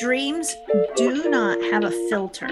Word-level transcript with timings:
Dreams 0.00 0.56
do 0.96 1.28
not 1.28 1.60
have 1.64 1.84
a 1.84 1.90
filter 2.08 2.48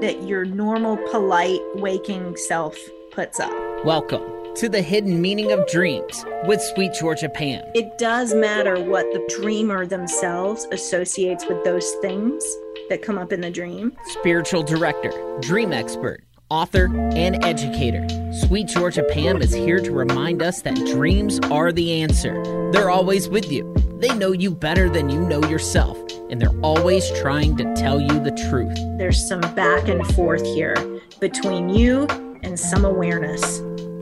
that 0.00 0.22
your 0.28 0.44
normal, 0.44 0.96
polite, 1.10 1.58
waking 1.74 2.36
self 2.36 2.78
puts 3.10 3.40
up. 3.40 3.50
Welcome 3.84 4.22
to 4.54 4.68
the 4.68 4.80
hidden 4.80 5.20
meaning 5.20 5.50
of 5.50 5.66
dreams 5.66 6.24
with 6.44 6.62
Sweet 6.62 6.94
Georgia 6.94 7.28
Pam. 7.28 7.64
It 7.74 7.98
does 7.98 8.32
matter 8.32 8.80
what 8.80 9.06
the 9.12 9.28
dreamer 9.40 9.86
themselves 9.86 10.68
associates 10.70 11.44
with 11.48 11.64
those 11.64 11.90
things 12.00 12.44
that 12.88 13.02
come 13.02 13.18
up 13.18 13.32
in 13.32 13.40
the 13.40 13.50
dream. 13.50 13.96
Spiritual 14.20 14.62
director, 14.62 15.10
dream 15.40 15.72
expert, 15.72 16.22
author, 16.50 16.90
and 17.14 17.42
educator. 17.44 18.06
Sweet 18.32 18.68
Georgia 18.68 19.04
Pam 19.04 19.40
is 19.40 19.52
here 19.52 19.80
to 19.80 19.92
remind 19.92 20.42
us 20.42 20.62
that 20.62 20.76
dreams 20.76 21.40
are 21.50 21.72
the 21.72 22.02
answer. 22.02 22.42
They're 22.72 22.90
always 22.90 23.28
with 23.28 23.50
you. 23.50 23.74
They 23.98 24.14
know 24.14 24.32
you 24.32 24.50
better 24.50 24.88
than 24.88 25.08
you 25.08 25.20
know 25.20 25.42
yourself, 25.48 25.98
and 26.30 26.40
they're 26.40 26.60
always 26.60 27.10
trying 27.20 27.56
to 27.56 27.74
tell 27.74 28.00
you 28.00 28.20
the 28.20 28.32
truth. 28.50 28.76
There's 28.98 29.26
some 29.26 29.40
back 29.54 29.88
and 29.88 30.06
forth 30.14 30.44
here 30.44 30.76
between 31.20 31.70
you 31.70 32.06
and 32.42 32.58
some 32.58 32.84
awareness. 32.84 33.60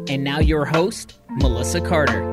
And 0.08 0.24
now, 0.24 0.40
your 0.40 0.64
host, 0.64 1.18
Melissa 1.30 1.80
Carter. 1.80 2.31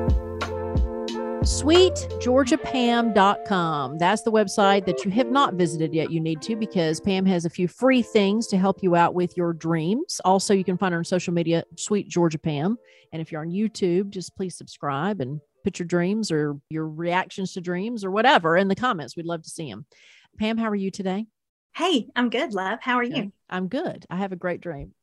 SweetGeorgiaPam.com. 1.43 3.97
That's 3.97 4.21
the 4.23 4.31
website 4.31 4.85
that 4.85 5.05
you 5.05 5.11
have 5.11 5.31
not 5.31 5.53
visited 5.53 5.93
yet. 5.93 6.11
You 6.11 6.19
need 6.19 6.41
to 6.43 6.55
because 6.55 6.99
Pam 6.99 7.25
has 7.25 7.45
a 7.45 7.49
few 7.49 7.67
free 7.67 8.01
things 8.01 8.47
to 8.47 8.57
help 8.57 8.81
you 8.83 8.95
out 8.95 9.13
with 9.13 9.37
your 9.37 9.53
dreams. 9.53 10.19
Also, 10.25 10.53
you 10.53 10.63
can 10.63 10.77
find 10.77 10.93
her 10.93 10.97
on 10.97 11.05
social 11.05 11.33
media, 11.33 11.63
Sweet 11.77 12.09
Georgia 12.09 12.39
Pam. 12.39 12.77
And 13.13 13.21
if 13.21 13.31
you're 13.31 13.41
on 13.41 13.51
YouTube, 13.51 14.09
just 14.09 14.35
please 14.35 14.57
subscribe 14.57 15.21
and 15.21 15.39
put 15.63 15.79
your 15.79 15.87
dreams 15.87 16.31
or 16.31 16.57
your 16.69 16.87
reactions 16.87 17.53
to 17.53 17.61
dreams 17.61 18.03
or 18.03 18.11
whatever 18.11 18.57
in 18.57 18.67
the 18.67 18.75
comments. 18.75 19.15
We'd 19.15 19.25
love 19.25 19.43
to 19.43 19.49
see 19.49 19.69
them. 19.69 19.85
Pam, 20.37 20.57
how 20.57 20.69
are 20.69 20.75
you 20.75 20.91
today? 20.91 21.25
Hey, 21.75 22.07
I'm 22.15 22.29
good, 22.29 22.53
love. 22.53 22.79
How 22.81 22.95
are 22.95 23.03
you? 23.03 23.31
I'm 23.49 23.67
good. 23.69 24.05
I 24.09 24.17
have 24.17 24.31
a 24.33 24.35
great 24.35 24.59
dream. 24.61 24.93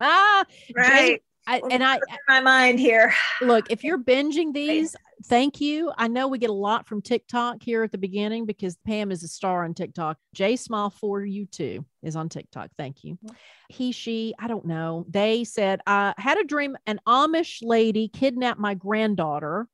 ah, 0.00 0.44
Right. 0.76 1.22
I, 1.46 1.60
and 1.70 1.84
I 1.84 2.00
my 2.28 2.40
mind 2.40 2.80
here. 2.80 3.12
look, 3.42 3.70
if 3.70 3.84
you're 3.84 3.98
binging 3.98 4.52
these, 4.54 4.96
thank 5.26 5.60
you. 5.60 5.92
I 5.96 6.08
know 6.08 6.28
we 6.28 6.38
get 6.38 6.50
a 6.50 6.54
lot 6.54 6.86
from 6.86 7.02
TikTok 7.02 7.62
here 7.62 7.82
at 7.82 7.92
the 7.92 7.98
beginning 7.98 8.46
because 8.46 8.76
Pam 8.86 9.10
is 9.12 9.22
a 9.22 9.28
star 9.28 9.64
on 9.64 9.74
TikTok. 9.74 10.16
J 10.34 10.56
Smile 10.56 10.90
for 10.90 11.24
you 11.24 11.46
too 11.46 11.84
is 12.02 12.16
on 12.16 12.28
TikTok. 12.28 12.70
Thank 12.78 13.04
you. 13.04 13.14
Mm-hmm. 13.14 13.34
He, 13.68 13.92
she, 13.92 14.34
I 14.38 14.48
don't 14.48 14.66
know. 14.66 15.06
They 15.08 15.44
said, 15.44 15.80
I 15.86 16.14
had 16.16 16.38
a 16.38 16.44
dream 16.44 16.76
an 16.86 17.00
Amish 17.06 17.58
lady 17.62 18.08
kidnapped 18.08 18.60
my 18.60 18.74
granddaughter. 18.74 19.68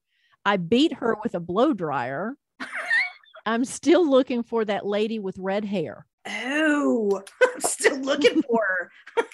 I 0.45 0.57
beat 0.57 0.95
her 0.95 1.17
with 1.23 1.35
a 1.35 1.41
blow 1.41 1.73
dryer. 1.73 2.35
I'm 3.47 3.65
still 3.65 4.09
looking 4.09 4.43
for 4.43 4.65
that 4.65 4.87
lady 4.87 5.19
with 5.19 5.37
red 5.39 5.65
hair. 5.65 6.07
Oh, 6.27 7.23
I'm 7.43 7.61
still 7.61 7.99
looking 7.99 8.43
for 8.43 8.63
her. 9.17 9.25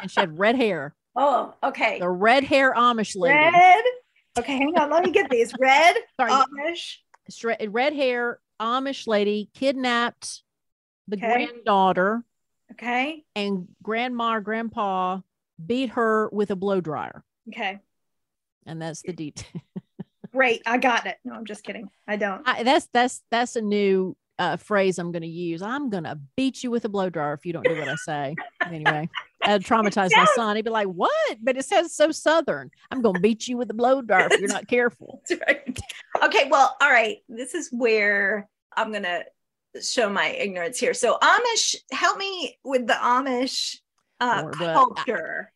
And 0.00 0.10
she 0.10 0.20
had 0.20 0.38
red 0.38 0.56
hair. 0.56 0.94
Oh, 1.14 1.54
okay. 1.62 1.98
The 1.98 2.08
red 2.08 2.44
hair 2.44 2.72
Amish 2.74 3.14
lady. 3.16 3.34
Red. 3.38 3.84
Okay, 4.38 4.56
hang 4.56 4.78
on. 4.78 4.90
Let 4.90 5.04
me 5.04 5.10
get 5.10 5.28
these. 5.30 5.52
Red, 5.58 5.96
Sorry. 6.20 6.32
Amish. 6.32 6.96
Red 7.68 7.92
hair 7.92 8.40
Amish 8.60 9.06
lady 9.06 9.50
kidnapped 9.54 10.42
the 11.08 11.16
Okay. 11.16 11.46
granddaughter 11.46 12.24
Okay. 12.72 13.24
and 13.36 13.68
grandma 13.82 14.40
grandpa 14.40 15.20
beat 15.64 15.90
her 15.90 16.28
with 16.30 16.50
a 16.50 16.56
blow 16.56 16.80
dryer. 16.80 17.22
Okay. 17.48 17.78
And 18.64 18.80
that's 18.80 19.02
the 19.02 19.12
detail. 19.12 19.60
Great. 20.32 20.62
I 20.64 20.78
got 20.78 21.06
it. 21.06 21.18
No, 21.24 21.34
I'm 21.34 21.44
just 21.44 21.62
kidding. 21.64 21.90
I 22.08 22.16
don't. 22.16 22.42
I, 22.48 22.62
that's 22.62 22.88
that's 22.92 23.22
that's 23.30 23.56
a 23.56 23.60
new 23.60 24.16
uh, 24.38 24.56
phrase 24.56 24.98
I'm 24.98 25.12
going 25.12 25.22
to 25.22 25.28
use. 25.28 25.60
I'm 25.60 25.90
going 25.90 26.04
to 26.04 26.18
beat 26.36 26.62
you 26.62 26.70
with 26.70 26.84
a 26.86 26.88
blow 26.88 27.10
dryer 27.10 27.34
if 27.34 27.44
you 27.44 27.52
don't 27.52 27.64
do 27.64 27.76
what 27.76 27.88
I 27.88 27.96
say. 27.96 28.36
anyway, 28.72 29.10
I 29.44 29.58
traumatize 29.58 30.10
my 30.16 30.26
son. 30.34 30.56
He'd 30.56 30.64
be 30.64 30.70
like, 30.70 30.86
"What?" 30.86 31.38
But 31.42 31.56
it 31.56 31.64
says 31.64 31.94
so 31.94 32.10
southern. 32.12 32.70
I'm 32.90 33.02
going 33.02 33.14
to 33.16 33.20
beat 33.20 33.48
you 33.48 33.56
with 33.56 33.70
a 33.70 33.74
blow 33.74 34.02
dart 34.02 34.32
if 34.32 34.40
you're 34.40 34.48
not 34.48 34.68
careful. 34.68 35.22
Right. 35.46 35.78
Okay. 36.22 36.48
Well, 36.50 36.76
all 36.80 36.90
right. 36.90 37.18
This 37.28 37.54
is 37.54 37.68
where 37.72 38.48
I'm 38.76 38.90
going 38.92 39.02
to 39.04 39.24
show 39.82 40.08
my 40.10 40.28
ignorance 40.28 40.78
here. 40.78 40.94
So, 40.94 41.18
Amish, 41.22 41.76
help 41.90 42.18
me 42.18 42.58
with 42.64 42.86
the 42.86 42.92
Amish 42.94 43.76
uh, 44.20 44.42
the- 44.42 44.72
culture. 44.74 45.52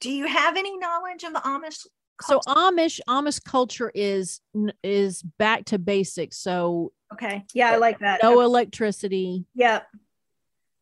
Do 0.00 0.10
you 0.10 0.26
have 0.26 0.56
any 0.56 0.76
knowledge 0.78 1.24
of 1.24 1.32
the 1.32 1.40
Amish? 1.40 1.86
So? 2.22 2.40
Amish 2.46 3.00
Amish 3.08 3.42
culture 3.44 3.90
is 3.94 4.40
is 4.82 5.22
back 5.22 5.66
to 5.66 5.78
basics. 5.78 6.38
So 6.38 6.92
okay. 7.12 7.44
Yeah, 7.52 7.70
I 7.72 7.76
like 7.76 7.98
that. 7.98 8.20
no 8.22 8.40
electricity. 8.40 9.44
Yep. 9.54 9.86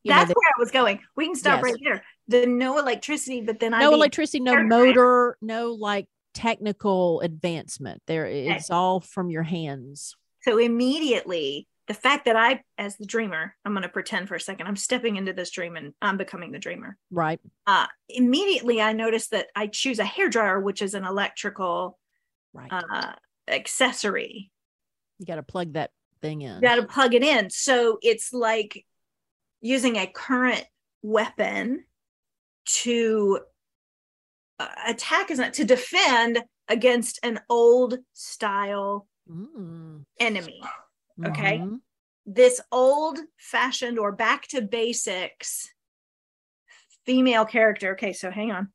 You 0.03 0.11
know, 0.11 0.17
That's 0.17 0.27
they- 0.29 0.33
where 0.33 0.51
I 0.55 0.59
was 0.59 0.71
going. 0.71 0.99
We 1.15 1.25
can 1.25 1.35
stop 1.35 1.57
Yes. 1.57 1.63
right 1.63 1.75
there. 1.83 2.03
The 2.27 2.45
no 2.47 2.77
electricity, 2.79 3.41
but 3.41 3.59
then 3.59 3.73
I 3.73 3.81
no 3.81 3.91
be- 3.91 3.95
electricity, 3.95 4.39
no 4.39 4.53
hair 4.53 4.63
motor, 4.63 5.37
no 5.41 5.71
like 5.73 6.07
technical 6.33 7.21
advancement. 7.21 8.01
There, 8.07 8.25
it's 8.25 8.69
all 8.69 8.99
from 8.99 9.29
your 9.29 9.43
hands. 9.43 10.15
So 10.41 10.57
immediately, 10.57 11.67
the 11.87 11.93
fact 11.93 12.25
that 12.25 12.35
I, 12.35 12.61
as 12.77 12.97
the 12.97 13.05
dreamer, 13.05 13.55
I'm 13.63 13.73
going 13.73 13.83
to 13.83 13.89
pretend 13.89 14.27
for 14.27 14.35
a 14.35 14.39
second, 14.39 14.65
I'm 14.67 14.75
stepping 14.75 15.17
into 15.17 15.33
this 15.33 15.51
dream 15.51 15.75
and 15.75 15.93
I'm 16.01 16.17
becoming 16.17 16.51
the 16.51 16.59
dreamer. 16.59 16.97
Right. 17.11 17.39
Uh, 17.67 17.85
immediately, 18.09 18.81
I 18.81 18.93
notice 18.93 19.27
that 19.29 19.47
I 19.55 19.67
choose 19.67 19.99
a 19.99 20.03
hairdryer, 20.03 20.61
which 20.61 20.81
is 20.81 20.93
an 20.95 21.05
electrical 21.05 21.99
Right. 22.53 22.71
uh, 22.71 23.13
accessory. 23.47 24.51
you 25.19 25.25
got 25.25 25.35
to 25.35 25.43
plug 25.43 25.73
that 25.73 25.91
thing 26.21 26.41
in. 26.41 26.55
You 26.55 26.61
got 26.61 26.75
to 26.75 26.83
plug 26.87 27.13
it 27.13 27.23
in. 27.23 27.49
So 27.49 27.97
it's 28.01 28.33
like 28.33 28.85
using 29.61 29.95
a 29.97 30.07
current 30.07 30.63
weapon 31.01 31.85
to 32.65 33.39
uh, 34.59 34.67
attack 34.87 35.31
is 35.31 35.39
not 35.39 35.53
to 35.53 35.65
defend 35.65 36.43
against 36.67 37.19
an 37.23 37.39
old 37.49 37.97
style 38.13 39.07
Mm. 39.29 40.05
enemy. 40.19 40.61
Okay. 41.25 41.57
Mhm. 41.57 41.79
this 42.27 42.61
old 42.71 43.19
fashioned 43.37 43.97
or 43.99 44.11
back 44.11 44.47
to 44.49 44.61
basics 44.61 45.69
female 47.05 47.43
character. 47.45 47.93
Okay, 47.93 48.13
so 48.13 48.29
hang 48.31 48.51
on. 48.51 48.71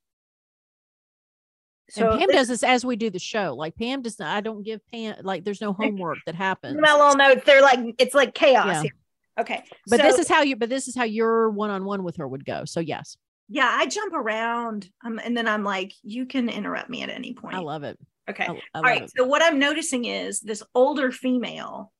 and 1.96 2.08
Pam 2.18 2.26
this- 2.28 2.36
does 2.36 2.48
this 2.48 2.62
as 2.62 2.84
we 2.84 2.94
do 2.96 3.10
the 3.10 3.18
show. 3.18 3.54
Like 3.56 3.74
Pam 3.76 4.02
does 4.02 4.18
not, 4.18 4.36
I 4.36 4.40
don't 4.40 4.62
give 4.62 4.80
Pam, 4.92 5.16
like, 5.22 5.44
there's 5.44 5.60
no 5.60 5.72
homework 5.72 6.18
that 6.26 6.34
happens. 6.36 6.80
my 6.80 6.92
little 6.94 7.16
notes, 7.16 7.42
they're 7.44 7.62
like 7.62 7.80
it's 7.98 8.14
like 8.14 8.34
chaos 8.34 8.84
Yeah. 8.84 8.90
Okay. 9.38 9.64
But 9.88 9.98
so, 10.00 10.06
this 10.06 10.18
is 10.18 10.28
how 10.28 10.42
you, 10.42 10.54
but 10.56 10.68
this 10.68 10.86
is 10.88 10.94
how 10.96 11.04
your 11.04 11.50
one 11.50 11.70
on 11.70 11.84
one 11.84 12.02
with 12.04 12.16
her 12.16 12.26
would 12.28 12.44
go. 12.44 12.64
So, 12.64 12.78
yes, 12.80 13.16
yeah, 13.50 13.68
I 13.68 13.86
jump 13.86 14.14
around 14.14 14.88
um, 15.04 15.20
and 15.22 15.36
then 15.36 15.48
I'm 15.48 15.64
like, 15.64 15.92
you 16.02 16.24
can 16.24 16.48
interrupt 16.48 16.88
me 16.88 17.02
at 17.02 17.10
any 17.10 17.34
point. 17.34 17.56
I 17.56 17.58
love 17.58 17.82
it. 17.82 17.98
okay. 18.28 18.44
I, 18.44 18.52
I 18.52 18.58
All 18.76 18.82
right. 18.82 19.02
it. 19.02 19.12
So 19.16 19.24
what 19.24 19.42
I'm 19.42 19.58
noticing 19.58 20.04
is 20.04 20.40
this 20.40 20.62
older 20.72 21.10
female 21.10 21.92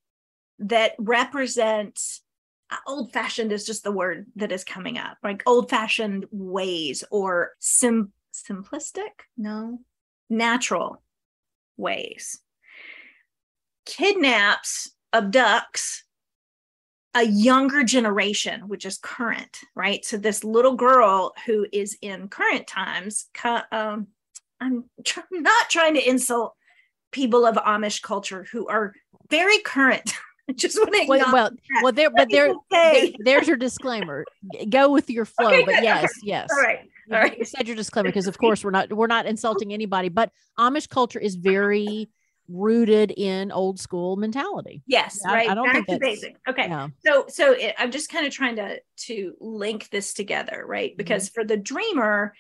that 0.61 0.93
represents 0.99 2.23
old 2.87 3.13
fashioned 3.13 3.51
is 3.51 3.67
just 3.67 3.83
the 3.83 3.91
word 3.91 4.27
that 4.37 4.53
is 4.53 4.63
coming 4.63 4.97
up, 4.97 5.19
like 5.25 5.43
old 5.45 5.69
fashioned 5.69 6.27
ways 6.31 7.03
or 7.11 7.51
sim 7.59 8.13
simplistic, 8.33 9.11
no, 9.37 9.81
natural 10.29 11.03
ways. 11.77 12.41
Kidnaps, 13.87 14.93
abducts 15.13 16.03
a 17.15 17.25
younger 17.25 17.83
generation, 17.85 18.69
which 18.69 18.85
is 18.85 18.99
current, 18.99 19.59
right? 19.75 20.05
So 20.05 20.17
this 20.17 20.45
little 20.45 20.75
girl 20.77 21.33
who 21.47 21.67
is 21.73 21.97
in 22.01 22.29
current 22.29 22.67
times, 22.67 23.27
um, 23.73 24.07
I'm 24.61 24.85
tr- 25.05 25.21
not 25.31 25.69
trying 25.71 25.95
to 25.95 26.09
insult 26.09 26.55
people 27.11 27.45
of 27.47 27.57
Amish 27.57 28.01
culture 28.03 28.47
who 28.53 28.69
are 28.69 28.95
very 29.29 29.59
current. 29.59 30.13
I 30.49 30.53
just 30.53 30.77
want 30.79 30.93
to 30.93 31.05
Well, 31.09 31.33
well, 31.33 31.51
that. 31.51 31.83
well, 31.83 31.93
there, 31.93 32.11
but 32.11 32.29
there, 32.31 32.51
okay. 32.51 33.11
there- 33.11 33.13
there's 33.39 33.49
your 33.49 33.57
disclaimer. 33.57 34.25
Go 34.69 34.91
with 34.91 35.09
your 35.11 35.25
flow. 35.37 35.49
Okay, 35.49 35.65
but 35.65 35.83
yes, 35.83 36.13
yes. 36.23 36.49
All 36.53 36.61
right, 36.63 36.81
all 37.13 37.19
right. 37.19 37.39
You 37.39 37.45
said 37.45 37.67
your 37.69 37.77
disclaimer 37.77 38.09
because, 38.09 38.27
of 38.27 38.37
course, 38.39 38.65
we're 38.65 38.71
not 38.73 38.93
we're 38.93 39.07
not 39.07 39.27
insulting 39.27 39.73
anybody, 39.73 40.09
but 40.09 40.31
Amish 40.59 40.89
culture 40.89 41.19
is 41.21 41.35
very 41.37 42.09
rooted 42.51 43.13
in 43.17 43.53
old 43.53 43.79
school 43.79 44.17
mentality. 44.17 44.83
Yes, 44.87 45.21
I- 45.25 45.33
right. 45.33 45.49
I 45.51 45.55
don't 45.55 45.67
Back 45.67 45.75
think 45.75 45.87
to 45.89 45.99
basic. 45.99 46.37
Okay. 46.49 46.67
Yeah. 46.69 46.89
so 47.07 47.27
so 47.29 47.53
it, 47.53 47.75
i'm 47.79 47.91
just 47.91 48.11
kind 48.11 48.27
of 48.27 48.33
trying 48.33 48.57
to 48.57 48.81
to 49.07 49.35
link 49.41 49.89
this 49.91 50.13
together 50.15 50.65
right 50.67 50.97
because 50.97 51.29
for 51.29 51.45
the 51.45 51.57
dreamer 51.57 52.35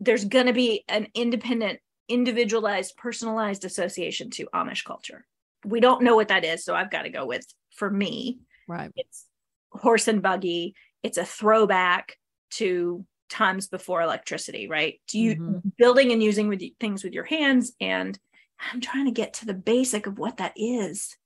there's 0.00 0.24
going 0.24 0.46
to 0.46 0.52
be 0.52 0.84
an 0.88 1.06
independent 1.14 1.80
individualized 2.08 2.96
personalized 2.96 3.64
association 3.64 4.30
to 4.30 4.46
amish 4.54 4.84
culture 4.84 5.24
we 5.64 5.80
don't 5.80 6.02
know 6.02 6.16
what 6.16 6.28
that 6.28 6.44
is 6.44 6.64
so 6.64 6.74
i've 6.74 6.90
got 6.90 7.02
to 7.02 7.10
go 7.10 7.26
with 7.26 7.44
for 7.74 7.90
me 7.90 8.38
Right. 8.66 8.90
it's 8.96 9.26
horse 9.72 10.08
and 10.08 10.22
buggy 10.22 10.74
it's 11.02 11.18
a 11.18 11.24
throwback 11.24 12.16
to 12.52 13.04
times 13.28 13.68
before 13.68 14.00
electricity 14.00 14.68
right 14.68 15.00
do 15.08 15.18
you 15.18 15.36
Mhm. 15.36 15.72
building 15.76 16.12
and 16.12 16.22
using 16.22 16.48
with 16.48 16.62
things 16.80 17.04
with 17.04 17.12
your 17.12 17.24
hands 17.24 17.72
and 17.80 18.18
i'm 18.60 18.80
trying 18.80 19.04
to 19.04 19.10
get 19.10 19.34
to 19.34 19.46
the 19.46 19.54
basic 19.54 20.06
of 20.06 20.18
what 20.18 20.36
that 20.38 20.52
is 20.56 21.16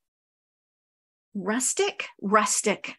rustic, 1.35 2.07
rustic, 2.21 2.97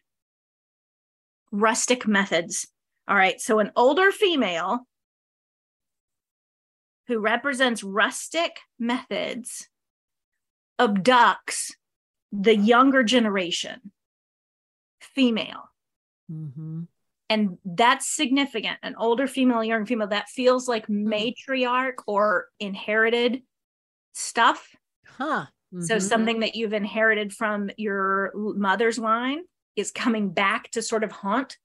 rustic 1.52 2.06
methods. 2.06 2.68
All 3.06 3.16
right. 3.16 3.40
So 3.40 3.58
an 3.58 3.70
older 3.76 4.10
female 4.10 4.86
who 7.06 7.18
represents 7.18 7.82
rustic 7.82 8.58
methods 8.78 9.68
abducts 10.80 11.72
the 12.32 12.56
younger 12.56 13.02
generation 13.02 13.92
female. 15.00 15.70
Mm-hmm. 16.32 16.82
And 17.30 17.58
that's 17.64 18.14
significant. 18.14 18.78
An 18.82 18.96
older 18.96 19.26
female, 19.26 19.60
a 19.60 19.64
younger 19.64 19.86
female, 19.86 20.08
that 20.08 20.28
feels 20.28 20.66
like 20.66 20.86
Hmm. 20.86 21.12
matriarch 21.12 22.02
or 22.06 22.46
inherited 22.58 23.42
stuff. 24.14 24.74
Huh. 25.06 25.46
So 25.80 25.96
Mhm. 25.96 26.00
something 26.00 26.40
that 26.40 26.54
you've 26.54 26.72
inherited 26.72 27.32
from 27.34 27.68
your 27.76 28.32
mother's 28.34 28.98
line 28.98 29.42
is 29.76 29.90
coming 29.90 30.30
back 30.30 30.70
to 30.70 30.82
sort 30.82 31.04
of 31.04 31.10
haunt 31.12 31.58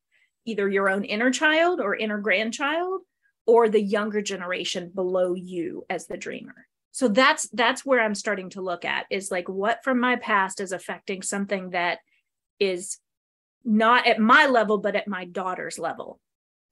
either 0.45 0.67
your 0.67 0.89
own 0.89 1.03
inner 1.05 1.29
child 1.31 1.79
or 1.79 1.95
inner 1.95 2.17
grandchild 2.17 3.01
or 3.45 3.69
the 3.69 3.81
younger 3.81 4.21
generation 4.21 4.89
below 4.93 5.35
you 5.35 5.85
as 5.89 6.07
the 6.07 6.17
dreamer. 6.17 6.67
So 6.91 7.07
that's 7.07 7.47
that's 7.49 7.85
where 7.85 7.99
I'm 8.01 8.15
starting 8.15 8.49
to 8.51 8.61
look 8.61 8.83
at 8.83 9.05
is 9.11 9.29
like 9.29 9.47
what 9.47 9.83
from 9.83 9.99
my 9.99 10.15
past 10.15 10.59
is 10.59 10.71
affecting 10.71 11.21
something 11.21 11.69
that 11.69 11.99
is 12.59 12.97
not 13.63 14.07
at 14.07 14.19
my 14.19 14.47
level 14.47 14.79
but 14.79 14.95
at 14.95 15.07
my 15.07 15.25
daughter's 15.25 15.77
level. 15.77 16.19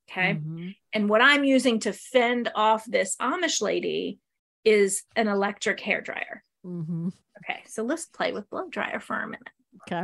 Okay? 0.10 0.34
Mhm. 0.36 0.76
And 0.92 1.08
what 1.08 1.22
I'm 1.22 1.44
using 1.44 1.80
to 1.82 1.94
fend 1.94 2.52
off 2.56 2.84
this 2.86 3.16
Amish 3.18 3.62
lady 3.62 4.20
is 4.64 5.04
an 5.16 5.28
electric 5.28 5.80
hair 5.80 6.02
dryer. 6.02 6.44
Mhm. 6.66 7.14
Okay, 7.40 7.62
so 7.68 7.84
let's 7.84 8.06
play 8.08 8.32
with 8.32 8.50
blow 8.50 8.68
dryer 8.70 9.00
for 9.00 9.16
a 9.20 9.26
minute. 9.28 9.50
Okay. 9.90 10.04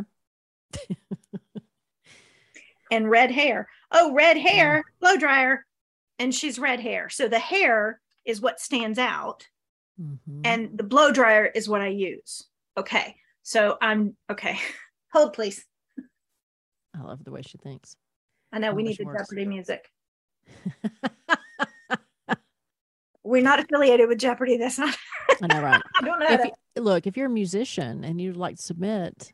And 2.91 3.09
red 3.09 3.31
hair. 3.31 3.67
Oh, 3.91 4.13
red 4.13 4.38
hair, 4.38 4.83
blow 5.00 5.17
dryer. 5.17 5.65
And 6.19 6.35
she's 6.35 6.59
red 6.59 6.79
hair. 6.79 7.09
So 7.09 7.27
the 7.27 7.39
hair 7.39 8.00
is 8.23 8.39
what 8.39 8.59
stands 8.59 9.00
out, 9.00 9.47
Mhm. 10.00 10.41
and 10.45 10.77
the 10.77 10.83
blow 10.83 11.11
dryer 11.11 11.45
is 11.47 11.67
what 11.67 11.81
I 11.81 11.88
use. 11.88 12.47
Okay, 12.77 13.15
so 13.41 13.77
I'm 13.81 14.15
okay. 14.29 14.59
Hold, 15.13 15.33
please. 15.33 15.65
I 16.95 17.01
love 17.01 17.23
the 17.23 17.31
way 17.31 17.41
she 17.41 17.57
thinks. 17.57 17.95
I 18.51 18.59
know 18.59 18.73
we 18.73 18.83
need 18.83 18.97
the. 18.97 19.06
Jeopardy 19.06 19.45
music. 19.45 19.91
We're 23.23 23.43
not 23.43 23.59
affiliated 23.59 24.09
with 24.09 24.17
Jeopardy. 24.17 24.57
That's 24.57 24.77
not, 24.77 24.95
I 25.41 25.47
know, 25.47 25.61
right? 25.61 25.81
I 26.01 26.05
don't 26.05 26.19
know. 26.19 26.25
if 26.29 26.41
that. 26.41 26.53
you, 26.75 26.81
look, 26.81 27.07
if 27.07 27.17
you're 27.17 27.27
a 27.27 27.29
musician 27.29 28.03
and 28.03 28.19
you'd 28.19 28.37
like 28.37 28.57
to 28.57 28.61
submit 28.61 29.31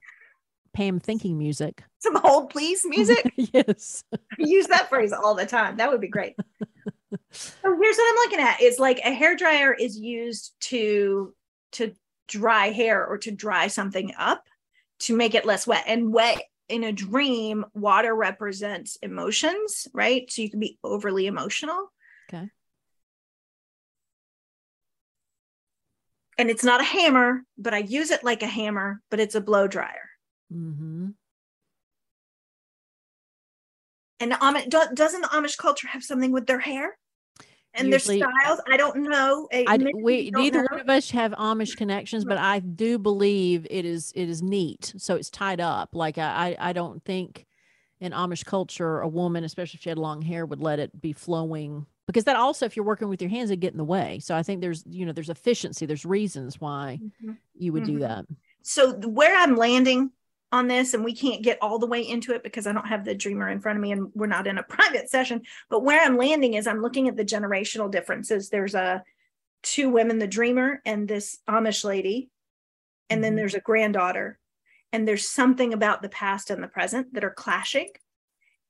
Pam 0.74 1.00
thinking 1.00 1.38
music, 1.38 1.84
Some 2.00 2.16
hold, 2.16 2.52
please 2.52 2.86
music. 2.86 3.34
yes. 3.36 4.04
I 4.12 4.18
use 4.38 4.68
that 4.68 4.90
phrase 4.90 5.12
all 5.12 5.36
the 5.36 5.46
time. 5.46 5.78
That 5.78 5.92
would 5.92 6.02
be 6.02 6.08
great. 6.08 6.36
so 7.32 7.52
here's 7.64 7.98
what 7.98 8.10
I'm 8.12 8.16
looking 8.16 8.40
at. 8.40 8.58
It's 8.62 8.80
like 8.80 9.00
a 9.00 9.12
hair 9.12 9.36
dryer 9.36 9.74
is 9.74 9.98
used 9.98 10.54
to 10.62 11.34
to 11.74 11.94
dry 12.28 12.68
hair 12.68 13.06
or 13.06 13.18
to 13.18 13.32
dry 13.32 13.68
something 13.68 14.14
up 14.18 14.44
to 15.00 15.16
make 15.16 15.34
it 15.34 15.46
less 15.46 15.66
wet. 15.66 15.84
And 15.88 16.14
wet 16.14 16.42
in 16.68 16.84
a 16.84 16.92
dream, 16.92 17.66
water 17.74 18.16
represents 18.16 18.98
emotions, 19.02 19.88
right? 19.94 20.32
So 20.32 20.42
you 20.42 20.50
can 20.50 20.60
be 20.60 20.78
overly 20.84 21.26
emotional. 21.26 21.92
Okay. 22.32 22.50
And 26.40 26.50
it's 26.50 26.64
not 26.64 26.80
a 26.80 26.86
hammer, 26.86 27.44
but 27.58 27.74
I 27.74 27.80
use 27.80 28.12
it 28.12 28.24
like 28.24 28.42
a 28.44 28.48
hammer, 28.48 29.02
but 29.12 29.20
it's 29.20 29.36
a 29.36 29.42
blow 29.42 29.68
dryer. 29.68 30.10
Mm-hmm. 30.54 31.10
And 34.22 34.32
Amish, 34.32 34.70
do, 34.70 34.82
doesn't 34.94 35.22
the 35.22 35.28
Amish 35.28 35.58
culture 35.58 35.88
have 35.90 36.02
something 36.02 36.32
with 36.32 36.46
their 36.48 36.60
hair 36.60 36.98
and 37.74 37.90
Usually- 37.90 38.20
their 38.20 38.30
styles? 38.42 38.62
I 38.72 38.78
don't 38.78 39.04
know. 39.04 39.50
I 39.52 39.78
we 40.02 40.32
don't 40.32 40.42
neither 40.42 40.62
know. 40.62 40.68
one 40.72 40.80
of 40.80 40.90
us 40.90 41.12
have 41.12 41.34
Amish 41.34 41.76
connections, 41.76 42.24
but 42.24 42.38
I 42.38 42.60
do 42.60 42.98
believe 42.98 43.68
it 43.70 43.84
is 43.84 44.14
it 44.16 44.30
is 44.30 44.42
neat. 44.42 44.94
So 44.98 45.16
it's 45.16 45.30
tied 45.30 45.60
up. 45.60 45.90
Like 45.94 46.18
I 46.18 46.56
I 46.58 46.72
don't 46.72 47.04
think 47.04 47.46
in 48.00 48.14
Amish 48.14 48.46
culture 48.46 49.02
a 49.02 49.10
woman, 49.10 49.44
especially 49.44 49.78
if 49.78 49.82
she 49.84 49.90
had 49.90 49.98
long 49.98 50.22
hair, 50.22 50.46
would 50.46 50.62
let 50.62 50.80
it 50.80 51.02
be 51.02 51.12
flowing 51.12 51.86
because 52.10 52.24
that 52.24 52.36
also 52.36 52.66
if 52.66 52.76
you're 52.76 52.86
working 52.86 53.08
with 53.08 53.22
your 53.22 53.30
hands, 53.30 53.52
it 53.52 53.58
get 53.60 53.72
in 53.72 53.78
the 53.78 53.84
way. 53.84 54.18
So 54.18 54.36
I 54.36 54.42
think 54.42 54.62
there's 54.62 54.84
you 54.90 55.06
know 55.06 55.12
there's 55.12 55.30
efficiency, 55.30 55.86
there's 55.86 56.06
reasons 56.06 56.60
why 56.60 57.00
Mhm. 57.24 57.38
you 57.54 57.72
would 57.74 57.84
do 57.84 57.98
Mhm. 57.98 58.00
that. 58.00 58.26
so 58.64 58.94
where 59.08 59.36
I'm 59.38 59.56
landing 59.56 60.12
on 60.52 60.68
this, 60.68 60.96
and 60.96 61.04
we 61.06 61.14
can't 61.16 61.44
get 61.44 61.60
all 61.62 61.78
the 61.78 61.86
way 61.86 62.02
into 62.02 62.34
it 62.34 62.42
because 62.42 62.66
I 62.66 62.74
don't 62.74 62.88
have 62.88 63.06
the 63.06 63.14
dreamer 63.14 63.48
in 63.50 63.60
front 63.62 63.78
of 63.78 63.82
me 63.84 63.92
and 63.92 64.12
we're 64.16 64.26
not 64.26 64.48
in 64.48 64.58
a 64.58 64.64
private 65.04 65.08
session. 65.10 65.44
But 65.70 65.84
where 65.84 66.02
I'm 66.02 66.18
landing 66.18 66.56
is 66.56 66.66
I'm 66.66 66.82
looking 66.82 67.08
at 67.08 67.16
the 67.16 67.24
generational 67.24 67.92
differences. 67.92 68.50
There's 68.50 68.74
a 68.74 69.04
two 69.62 69.90
women, 69.92 70.18
the 70.18 70.26
dreamer 70.28 70.82
and 70.86 71.08
this 71.08 71.38
Amish 71.48 71.84
lady, 71.84 72.32
and 73.12 73.24
then 73.24 73.34
Mhm. 73.34 73.38
there's 73.38 73.54
a 73.54 73.60
granddaughter. 73.62 74.40
And 74.92 75.08
there's 75.08 75.30
something 75.30 75.72
about 75.74 76.02
the 76.02 76.10
past 76.10 76.50
and 76.50 76.64
the 76.64 76.68
present 76.68 77.14
that 77.14 77.24
are 77.24 77.30
clashing. 77.30 77.90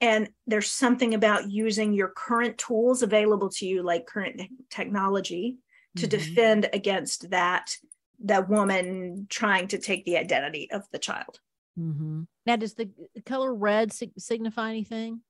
And 0.02 0.30
there's 0.48 0.72
something 0.72 1.14
about 1.14 1.52
using 1.52 1.94
your 1.94 2.10
current 2.10 2.58
tools 2.58 3.04
available 3.04 3.50
to 3.50 3.66
you, 3.66 3.84
like 3.84 4.08
current 4.08 4.42
technology, 4.70 5.58
to 5.98 6.08
Mhm. 6.08 6.10
defend 6.10 6.70
against 6.74 7.30
that 7.32 7.76
that 8.22 8.50
woman 8.50 9.28
trying 9.30 9.68
to 9.70 9.78
take 9.78 10.04
the 10.06 10.18
identity 10.18 10.70
of 10.72 10.84
the 10.92 11.00
child. 11.00 11.40
Mhm. 11.78 12.28
Now, 12.46 12.56
does 12.56 12.74
the 12.76 12.90
color 13.26 13.54
red 13.54 13.92
sig- 13.94 14.14
signify 14.20 14.70
anything? 14.70 15.24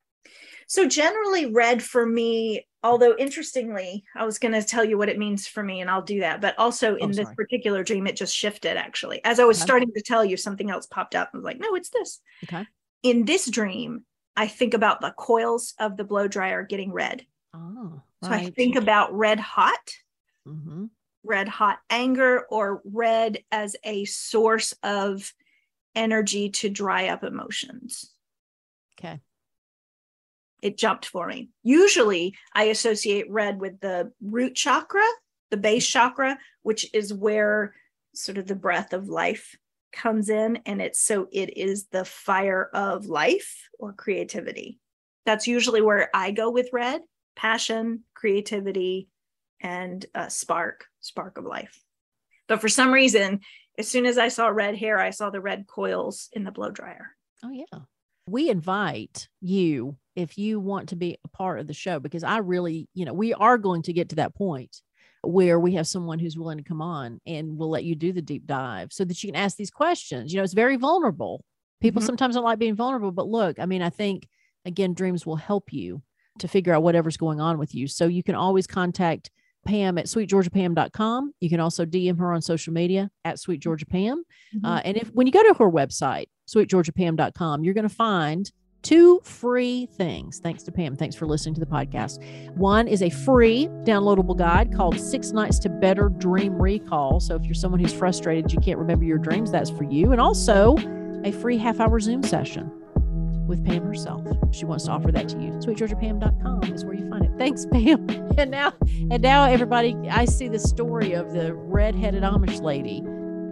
So 0.68 0.88
generally 0.88 1.46
red 1.48 1.82
for 1.84 2.06
me, 2.06 2.68
although 2.84 3.16
interestingly, 3.18 4.04
I 4.16 4.26
was 4.26 4.40
going 4.40 4.54
to 4.54 4.64
tell 4.64 4.86
you 4.86 4.98
what 4.98 5.10
it 5.10 5.18
means 5.18 5.48
for 5.48 5.64
me 5.64 5.82
and 5.82 5.90
I'll 5.90 6.02
do 6.02 6.20
that, 6.20 6.42
but 6.42 6.58
also 6.60 6.96
in 6.96 7.10
Oh, 7.10 7.14
this 7.16 7.32
particular 7.32 7.84
dream 7.84 8.08
it 8.08 8.16
just 8.16 8.36
shifted 8.36 8.78
actually. 8.78 9.24
As 9.26 9.40
I 9.40 9.46
was 9.46 9.60
Okay. 9.60 9.62
starting 9.62 9.92
to 9.94 10.02
tell 10.02 10.24
you 10.24 10.38
something 10.38 10.70
else 10.70 10.86
popped 10.86 11.16
up. 11.16 11.32
I 11.34 11.38
was 11.38 11.44
like, 11.44 11.60
"No, 11.60 11.76
it's 11.76 11.90
this." 11.90 12.22
Okay. 12.44 12.66
In 13.04 13.26
this 13.26 13.50
dream, 13.50 14.06
I 14.40 14.48
think 14.48 14.74
about 14.74 15.02
the 15.02 15.12
coils 15.12 15.74
of 15.80 15.98
the 15.98 16.06
blow 16.06 16.30
dryer 16.30 16.64
getting 16.64 16.94
red. 16.94 17.26
Oh, 17.54 18.02
So 18.24 18.30
I 18.30 18.50
think 18.50 18.78
about 18.78 19.14
red 19.14 19.40
hot 19.40 19.92
hmm 20.46 20.86
red 21.26 21.50
hot 21.50 21.80
anger 21.90 22.46
or 22.50 22.82
red 22.86 23.44
as 23.52 23.76
a 23.84 24.06
source 24.06 24.74
of 24.82 25.34
energy 25.94 26.50
to 26.50 26.70
dry 26.70 27.10
up 27.10 27.26
emotions. 27.26 28.14
Okay. 28.98 29.20
It 30.62 30.78
jumped 30.78 31.06
for 31.06 31.28
me. 31.28 31.50
Usually 31.62 32.34
I 32.54 32.64
associate 32.64 33.30
red 33.30 33.60
with 33.60 33.82
the 33.82 34.14
root 34.22 34.56
chakra, 34.56 35.06
the 35.52 35.58
base 35.58 35.86
chakra, 35.86 36.40
which 36.62 36.90
is 36.94 37.14
where 37.14 37.76
sort 38.16 38.38
of 38.38 38.48
the 38.48 38.56
breath 38.56 38.94
of 38.94 39.10
life 39.10 39.58
comes 39.92 40.30
in. 40.30 40.60
And 40.66 40.82
it's 40.82 41.02
so 41.02 41.28
it 41.32 41.58
is 41.58 41.88
the 41.88 42.06
fire 42.06 42.70
of 42.74 43.06
life 43.06 43.70
or 43.78 43.94
creativity. 43.94 44.80
That's 45.26 45.48
usually 45.48 45.82
where 45.82 46.10
I 46.14 46.32
go 46.32 46.50
with 46.50 46.70
red 46.74 47.02
passion, 47.36 48.04
creativity, 48.14 49.08
and 49.62 50.06
uh, 50.14 50.28
spark, 50.28 50.86
spark 51.00 51.38
of 51.38 51.46
life. 51.46 51.82
But 52.48 52.62
for 52.62 52.68
some 52.68 52.92
reason, 52.92 53.42
as 53.78 53.88
soon 53.88 54.06
as 54.06 54.18
I 54.18 54.28
saw 54.28 54.48
red 54.48 54.76
hair, 54.76 55.00
I 55.00 55.12
saw 55.12 55.30
the 55.30 55.40
red 55.40 55.66
coils 55.68 56.30
in 56.34 56.44
the 56.44 56.52
blow 56.52 56.72
dryer. 56.72 57.16
Oh, 57.44 57.52
yeah. 57.52 57.80
We 58.28 58.50
invite 58.50 59.30
you 59.40 59.98
if 60.16 60.38
you 60.38 60.60
want 60.60 60.90
to 60.90 60.96
be 60.96 61.18
a 61.24 61.28
part 61.30 61.60
of 61.60 61.68
the 61.68 61.74
show 61.74 62.00
because 62.00 62.24
I 62.24 62.40
really, 62.40 62.90
you 62.94 63.06
know, 63.06 63.14
we 63.14 63.34
are 63.34 63.58
going 63.58 63.84
to 63.84 63.94
get 63.94 64.10
to 64.10 64.18
that 64.18 64.36
point 64.36 64.82
where 65.24 65.60
we 65.60 65.74
have 65.74 65.86
someone 65.88 66.20
who's 66.20 66.38
willing 66.38 66.58
to 66.58 66.64
come 66.64 66.82
on 66.82 67.20
and 67.28 67.58
we'll 67.58 67.70
let 67.70 67.84
you 67.84 67.96
do 67.96 68.14
the 68.14 68.22
deep 68.22 68.46
dive 68.46 68.92
so 68.94 69.04
that 69.04 69.22
you 69.24 69.32
can 69.32 69.36
ask 69.36 69.58
these 69.58 69.72
questions. 69.72 70.32
You 70.32 70.38
know, 70.38 70.44
it's 70.44 70.54
very 70.54 70.78
vulnerable. 70.78 71.44
People 71.82 72.02
Mhm. 72.02 72.06
sometimes 72.06 72.36
don't 72.36 72.44
like 72.44 72.60
being 72.60 72.76
vulnerable, 72.76 73.12
but 73.12 73.28
look, 73.28 73.60
I 73.60 73.66
mean, 73.66 73.82
I 73.82 73.90
think 73.90 74.28
again, 74.66 74.94
dreams 74.94 75.26
will 75.26 75.36
help 75.38 75.72
you 75.74 76.02
to 76.40 76.48
figure 76.48 76.74
out 76.74 76.84
whatever's 76.84 77.18
going 77.18 77.40
on 77.42 77.58
with 77.58 77.74
you. 77.76 77.88
So 77.88 78.08
you 78.08 78.24
can 78.24 78.36
always 78.36 78.66
contact 78.68 79.30
Pam 79.66 79.98
at 79.98 80.06
sweetgeorgiapam.com. 80.06 81.34
You 81.42 81.50
can 81.50 81.60
also 81.60 81.86
DM 81.86 82.18
her 82.20 82.32
on 82.34 82.42
social 82.42 82.72
media 82.74 83.12
at 83.26 83.36
sweetgeorgiapam. 83.38 84.18
Uh, 84.64 84.82
and 84.86 84.96
if 84.98 85.10
when 85.14 85.28
you 85.28 85.34
go 85.34 85.44
to 85.44 85.54
her 85.60 85.70
website, 85.70 86.28
sweetgeorgiapam.com, 86.48 87.64
you're 87.64 87.74
going 87.74 87.88
to 87.88 87.94
find 87.94 88.52
two 88.82 89.20
free 89.24 89.86
things. 89.86 90.40
Thanks 90.40 90.64
to 90.64 90.72
Pam. 90.72 90.96
Thanks 90.96 91.16
for 91.16 91.26
listening 91.26 91.56
to 91.56 91.60
the 91.60 91.66
podcast. 91.66 92.22
One 92.56 92.88
is 92.88 93.02
a 93.02 93.10
free 93.10 93.68
downloadable 93.84 94.38
guide 94.38 94.74
called 94.74 95.00
Six 95.00 95.32
Nights 95.32 95.60
to 95.60 95.70
Better 95.70 96.10
Dream 96.10 96.62
Recall. 96.62 97.20
So 97.20 97.36
if 97.36 97.44
you're 97.46 97.54
someone 97.54 97.80
who's 97.80 97.94
frustrated 97.94 98.52
you 98.52 98.60
can't 98.60 98.80
remember 98.80 99.06
your 99.06 99.18
dreams, 99.18 99.52
that's 99.52 99.70
for 99.70 99.84
you. 99.84 100.12
And 100.12 100.22
also 100.22 100.76
a 101.24 101.32
free 101.32 101.58
half 101.58 101.80
hour 101.80 102.00
Zoom 102.00 102.24
session 102.24 102.72
with 103.48 103.66
Pam 103.66 103.84
herself. 103.84 104.26
She 104.52 104.64
wants 104.66 104.86
to 104.86 104.92
offer 104.92 105.12
that 105.12 105.28
to 105.30 105.40
you. 105.40 105.52
Sweetgeorgiapam.com 105.54 106.64
is 106.74 106.86
where 106.86 106.94
you 106.94 107.10
find 107.10 107.26
it. 107.26 107.32
Thanks, 107.38 107.66
Pam. 107.66 108.08
And 108.40 108.52
now, 108.52 108.72
and 109.12 109.22
now, 109.22 109.44
everybody, 109.44 109.98
I 110.10 110.24
see 110.24 110.48
the 110.48 110.60
story 110.60 111.12
of 111.12 111.34
the 111.34 111.54
red-headed 111.54 112.24
Amish 112.24 112.62
lady 112.62 113.04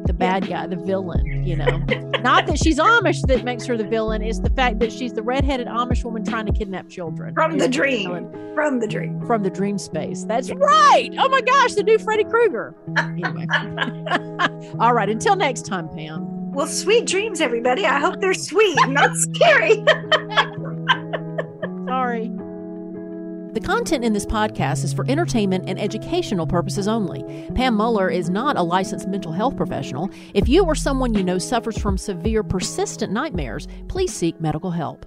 the 0.07 0.13
bad 0.13 0.47
guy, 0.47 0.65
the 0.65 0.75
villain, 0.75 1.43
you 1.43 1.55
know. 1.55 1.77
Not 2.21 2.47
that 2.47 2.57
she's 2.57 2.79
Amish 2.79 3.21
that 3.27 3.43
makes 3.43 3.65
her 3.65 3.77
the 3.77 3.83
villain, 3.83 4.21
it's 4.21 4.39
the 4.39 4.49
fact 4.49 4.79
that 4.79 4.91
she's 4.91 5.13
the 5.13 5.21
redheaded 5.21 5.67
Amish 5.67 6.03
woman 6.03 6.25
trying 6.25 6.45
to 6.47 6.51
kidnap 6.51 6.89
children. 6.89 7.33
From 7.33 7.57
the 7.57 7.67
dream. 7.67 8.31
From 8.55 8.79
the 8.79 8.87
dream. 8.87 9.25
From 9.25 9.43
the 9.43 9.49
dream 9.49 9.77
space. 9.77 10.23
That's 10.23 10.49
right. 10.51 11.09
Oh 11.17 11.29
my 11.29 11.41
gosh, 11.41 11.75
the 11.75 11.83
new 11.83 11.99
Freddy 11.99 12.23
Krueger. 12.23 12.73
Anyway. 12.97 13.45
All 14.79 14.93
right, 14.93 15.09
until 15.09 15.35
next 15.35 15.65
time, 15.65 15.89
Pam. 15.89 16.51
Well, 16.51 16.67
sweet 16.67 17.05
dreams, 17.05 17.39
everybody. 17.39 17.85
I 17.85 17.99
hope 17.99 18.19
they're 18.19 18.33
sweet, 18.33 18.77
not 18.87 19.15
scary. 19.15 19.75
The 23.57 23.65
content 23.65 24.05
in 24.05 24.13
this 24.13 24.27
podcast 24.27 24.83
is 24.83 24.93
for 24.93 25.03
entertainment 25.09 25.67
and 25.67 25.81
educational 25.81 26.45
purposes 26.45 26.87
only. 26.87 27.23
Pam 27.55 27.73
Muller 27.73 28.07
is 28.07 28.29
not 28.29 28.55
a 28.55 28.61
licensed 28.61 29.07
mental 29.07 29.31
health 29.31 29.57
professional. 29.57 30.11
If 30.35 30.47
you 30.47 30.63
or 30.63 30.75
someone 30.75 31.15
you 31.15 31.23
know 31.23 31.39
suffers 31.39 31.75
from 31.75 31.97
severe, 31.97 32.43
persistent 32.43 33.11
nightmares, 33.11 33.67
please 33.87 34.13
seek 34.13 34.39
medical 34.39 34.69
help. 34.69 35.06